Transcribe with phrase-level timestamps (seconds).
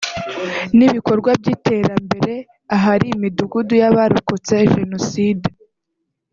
[0.77, 2.33] n’ibikorwa by’iterambere
[2.75, 5.47] ahari imidugudu y’abarokotse Jenoside